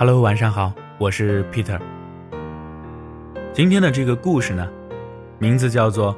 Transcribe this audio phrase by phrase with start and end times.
[0.00, 1.78] Hello，晚上好，我是 Peter。
[3.52, 4.66] 今天的这个故事呢，
[5.38, 6.16] 名字叫做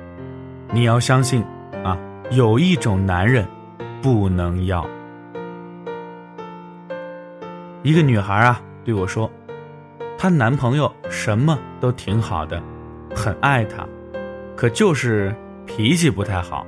[0.72, 1.44] “你要相信
[1.84, 1.98] 啊，
[2.30, 3.46] 有一种男人
[4.00, 4.88] 不能要”。
[7.84, 9.30] 一个女孩啊对我说，
[10.16, 12.58] 她男朋友什么都挺好的，
[13.14, 13.86] 很爱她，
[14.56, 16.66] 可就是脾气不太好。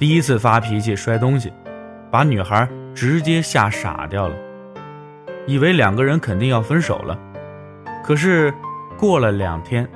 [0.00, 1.52] 第一次发脾气摔东西，
[2.10, 4.34] 把女孩直接吓傻掉了。
[5.46, 7.18] 以为两个人肯定要分手了，
[8.02, 8.52] 可是
[8.96, 9.86] 过了两天，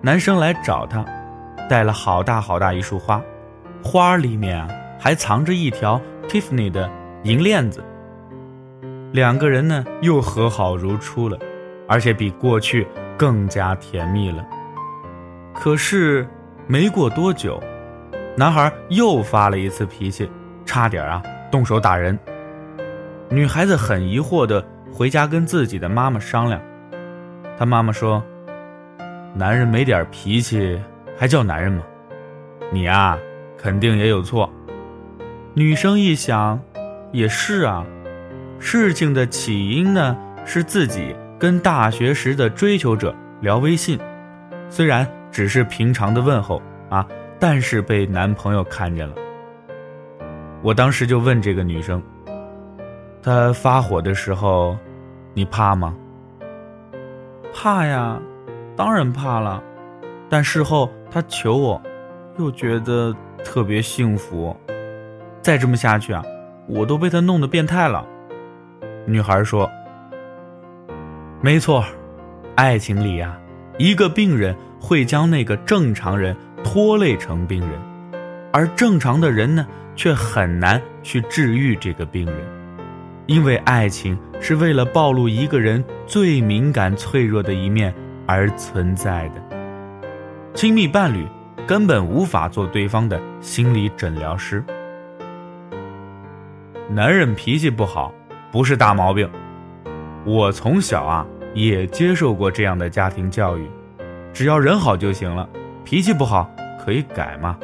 [0.00, 1.04] 男生来找她，
[1.68, 3.20] 带了好大好大一束花，
[3.82, 4.68] 花里面啊
[5.00, 6.88] 还藏着一条 Tiffany 的
[7.24, 7.82] 银链子。
[9.10, 11.36] 两个人呢又和好如初了，
[11.88, 12.86] 而且比过去
[13.18, 14.46] 更加甜蜜了。
[15.52, 16.26] 可是
[16.68, 17.60] 没过多久，
[18.36, 20.30] 男孩又发了一次脾气，
[20.64, 22.16] 差点啊动手打人。
[23.28, 24.64] 女孩子很疑惑的。
[24.94, 26.60] 回家跟自己的妈妈商量，
[27.58, 28.22] 他妈妈说
[29.34, 30.78] ：“男人没点脾气
[31.16, 31.82] 还叫男人吗？
[32.70, 33.18] 你啊，
[33.56, 34.52] 肯定也有错。”
[35.54, 36.60] 女生一想，
[37.10, 37.86] 也是啊，
[38.58, 43.98] 事情的起因呢是自己跟大学时的追求者聊微信，
[44.68, 47.06] 虽然只是平常的问候啊，
[47.40, 49.14] 但是被男朋友看见了。
[50.62, 52.00] 我当时就问这个女生。
[53.22, 54.76] 他发火的时候，
[55.32, 55.94] 你怕吗？
[57.54, 58.20] 怕呀，
[58.76, 59.62] 当然怕了。
[60.28, 61.80] 但事后他求我，
[62.38, 64.56] 又觉得特别幸福。
[65.40, 66.24] 再这么下去啊，
[66.66, 68.04] 我都被他弄得变态了。
[69.06, 69.70] 女孩说
[71.40, 71.84] ：“没错，
[72.56, 73.38] 爱情里呀，
[73.78, 77.70] 一个病人会将那个正常人拖累成病人，
[78.52, 82.36] 而正常的人呢，却很难去治愈这个病人。”
[83.26, 87.94] 因为爱情是为了暴露一个人最敏感脆弱的一面
[88.26, 89.42] 而存在的。
[90.54, 91.26] 亲密伴侣
[91.66, 94.62] 根本无法做对方的心理诊疗师。
[96.90, 98.12] 男人脾气不好
[98.50, 99.30] 不是大毛病，
[100.26, 103.66] 我从小啊也接受过这样的家庭教育，
[104.32, 105.48] 只要人好就行了，
[105.84, 106.50] 脾气不好
[106.84, 107.56] 可以改嘛，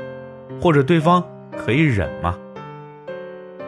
[0.62, 1.22] 或者对方
[1.58, 2.34] 可以忍嘛。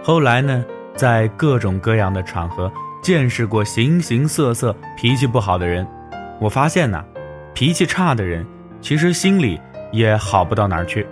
[0.02, 0.64] 后来呢？
[1.00, 5.86] 在各种各样的场合见识过形形色色脾气不好的人，
[6.38, 7.02] 我发现呢，
[7.54, 8.46] 脾气差的人
[8.82, 9.58] 其实心里
[9.92, 11.06] 也好不到哪儿去，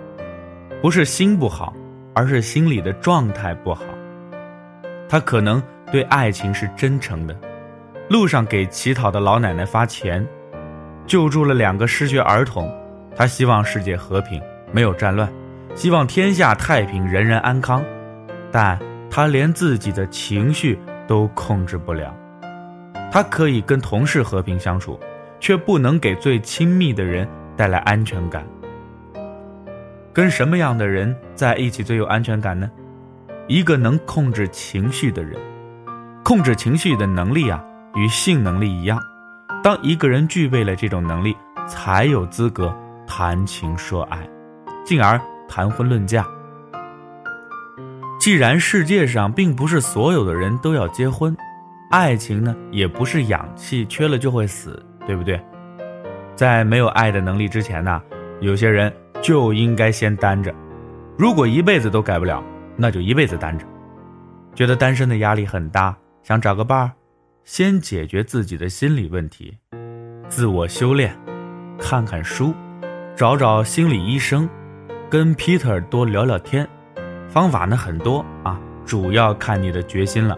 [0.79, 1.73] 不是心不好，
[2.13, 3.81] 而是心里的状态不好。
[5.09, 5.59] 他可能
[5.91, 7.35] 对爱情是真诚的，
[8.11, 10.23] 路上给乞讨的老奶奶发钱，
[11.07, 12.71] 救助了两个失学儿童，
[13.15, 14.39] 他希望世界和平，
[14.71, 15.27] 没有战乱，
[15.73, 17.83] 希望天下太平，人人安康，
[18.51, 18.79] 但。
[19.09, 22.15] 他连自己的情绪都控制不了，
[23.11, 24.99] 他可以跟同事和平相处，
[25.39, 27.27] 却不能给最亲密的人
[27.57, 28.45] 带来安全感。
[30.13, 32.69] 跟什么样的人在一起最有安全感呢？
[33.47, 35.35] 一个能控制情绪的人，
[36.23, 37.63] 控制情绪的能力啊，
[37.95, 38.99] 与性能力一样。
[39.63, 41.35] 当一个人具备了这种能力，
[41.67, 42.73] 才有资格
[43.07, 44.27] 谈情说爱，
[44.85, 46.25] 进而谈婚论嫁。
[48.29, 51.35] 既然世界上并不是所有的人都要结婚，
[51.89, 55.41] 爱情呢也不是氧气缺了就会死，对不对？
[56.35, 57.99] 在没有爱的能力之前呢，
[58.39, 60.53] 有些人就应该先单着。
[61.17, 62.43] 如果一辈子都改不了，
[62.75, 63.65] 那就一辈子单着。
[64.53, 66.91] 觉得单身的压力很大，想找个伴儿，
[67.45, 69.57] 先解决自己的心理问题，
[70.27, 71.17] 自我修炼，
[71.79, 72.53] 看看书，
[73.15, 74.47] 找找心理医生，
[75.09, 76.69] 跟 Peter 多聊聊天。
[77.29, 80.37] 方法呢很多啊，主要看你的决心了。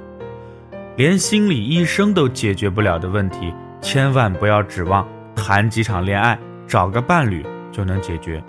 [0.97, 6.37] 连心理医生都解决不了的问题，千万不要指望谈几场恋爱、
[6.67, 8.43] 找个伴侣就能解决，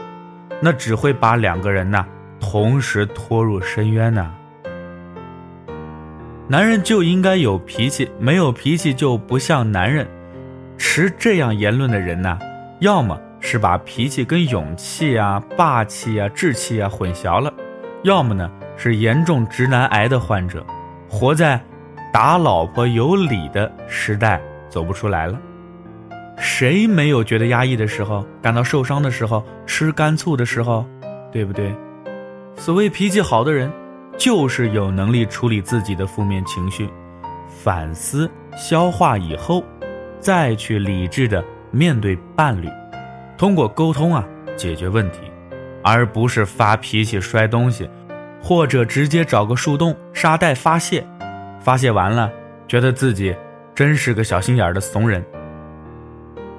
[0.61, 2.05] 那只会把两个人呢
[2.41, 4.35] 同时拖入深渊呢。
[6.49, 10.07] 男人就应该有脾气，没有脾气就不像男人。
[10.77, 12.37] 持这样言论的人呢，
[12.81, 17.55] 要么是把脾气跟勇气啊、霸气啊、志气啊混淆了。
[18.03, 20.65] 要么呢是严重直男癌的患者，
[21.09, 21.61] 活在
[22.13, 25.39] 打老婆有理的时代走不出来了。
[26.37, 30.85] 谁没有觉得压抑的时候，感到受伤的时候，吃干醋的时候，
[31.31, 31.73] 对不对？
[32.57, 33.71] 所谓脾气好的人，
[34.19, 36.89] 就是有能力处理自己的负面情绪，
[37.47, 39.63] 反思消化以后，
[40.19, 42.69] 再去理智的面对伴侣，
[43.39, 44.25] 通过沟通啊
[44.57, 45.32] 解决问题。
[45.83, 47.89] 而不是发脾气摔东西，
[48.43, 51.05] 或者直接找个树洞沙袋发泄，
[51.61, 52.31] 发泄完了，
[52.67, 53.35] 觉得自己
[53.75, 53.95] 真。
[53.95, 55.25] 是个小心眼的怂人。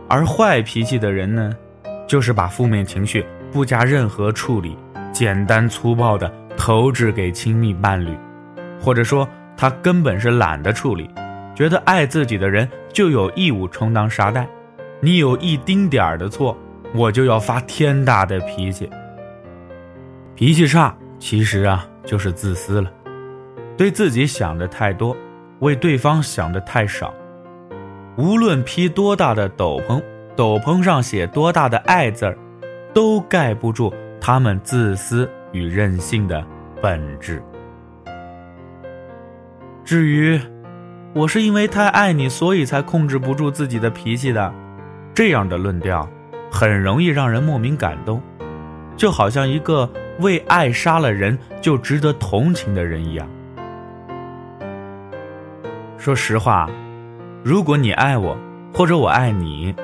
[0.07, 1.55] 而坏脾气的人呢，
[2.07, 4.77] 就是把负面情绪不加任何处理，
[5.11, 8.15] 简单粗暴的投掷给亲密伴侣，
[8.79, 9.27] 或者说
[9.57, 11.09] 他根本是懒得处理，
[11.55, 14.47] 觉得爱自己的人就有义务充当沙袋，
[14.99, 16.57] 你有一丁点儿的错，
[16.93, 18.89] 我就要发天大的脾气。
[20.35, 22.91] 脾气差，其实啊就是自私了，
[23.77, 25.15] 对自己想的太多，
[25.59, 27.13] 为对方想的太少。
[28.17, 30.01] 无论披多大的斗篷，
[30.35, 32.37] 斗篷上写多大的爱字儿，
[32.93, 36.43] 都盖不住他们自私与任性的
[36.81, 37.41] 本质。
[39.85, 40.39] 至于，
[41.13, 44.51] 我是因为太爱你，所以才控制不住自己的脾气的，
[45.13, 46.09] 这样的论调，
[46.51, 48.21] 很容易让人莫名感动，
[48.95, 53.27] 就好像一个为爱杀了人就值得同情的人一样。
[55.97, 56.69] 说实话。
[57.43, 58.37] 如果你爱我，
[58.73, 59.75] 或者我爱你，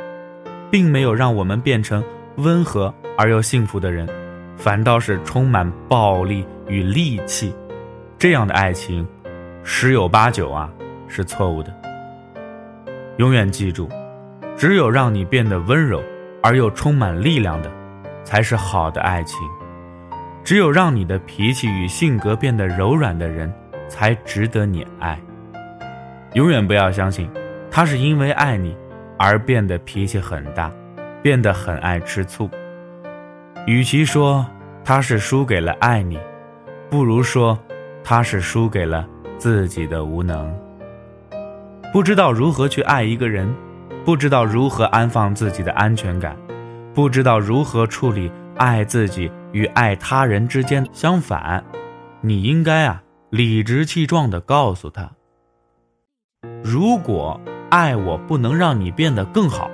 [0.71, 2.01] 并没有让我们变成
[2.37, 4.07] 温和而又幸福的人，
[4.55, 7.53] 反倒是充满暴力与戾气，
[8.17, 9.05] 这样的爱情，
[9.61, 10.69] 十有八九啊
[11.09, 11.73] 是错误的。
[13.17, 13.89] 永远记住，
[14.55, 16.01] 只有让你变得温柔
[16.41, 17.69] 而又充满力量的，
[18.23, 19.37] 才是好的爱情；
[20.49, 23.53] 只有让你的脾气与性格变得柔软的人，
[23.87, 25.15] 才值得你爱。
[26.33, 27.29] 永远不要相信。
[27.69, 28.75] 他是因为爱你，
[29.19, 30.71] 而变得脾气很大，
[31.21, 32.49] 变得很爱吃醋。
[33.67, 34.43] 与其说
[34.83, 36.17] 他是输给了爱你，
[36.89, 37.55] 不如说
[38.03, 39.07] 他是输给了
[39.37, 40.51] 自己的无能。
[41.93, 43.53] 不知道如何去爱一个人，
[44.03, 46.35] 不知道如何安放自己的安全感，
[46.91, 51.63] 不知道如何处理爱自己与爱他人之间相反，
[52.21, 55.11] 你应该啊理直气壮地告诉他：
[56.63, 57.39] 如果。
[57.71, 59.69] 爱我不能让你变得更好，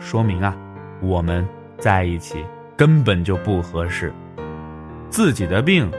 [0.00, 0.56] 说明啊，
[1.02, 1.46] 我们
[1.76, 2.42] 在一起
[2.74, 4.10] 根本就不合适。
[5.10, 5.92] 自己的病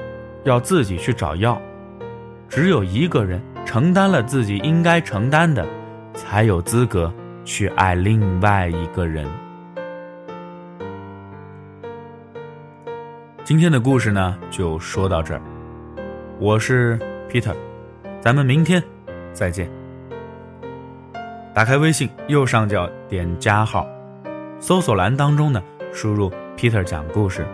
[0.46, 1.62] 要自己去找药，
[2.50, 5.64] 只有一个人承担了自己应该承担的，
[6.16, 7.14] 才有资格
[7.46, 9.28] 去爱另外一个人。
[13.48, 15.42] 今天的故事呢，就说到这儿。
[16.38, 17.00] 我是
[17.32, 17.56] Peter，
[18.20, 18.84] 咱们明天
[19.32, 19.70] 再见。
[21.54, 23.88] 打开微信右上角点加号，
[24.60, 25.64] 搜索栏当中呢
[25.94, 27.48] 输入 Peter 讲故事，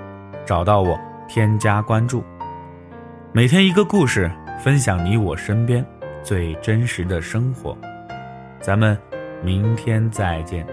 [0.48, 2.24] 找到我添加关注。
[3.32, 4.32] 每天一个故事，
[4.64, 5.86] 分享你我身边
[6.24, 7.78] 最真实的生活。
[8.60, 8.98] 咱们
[9.44, 10.66] 明天再见。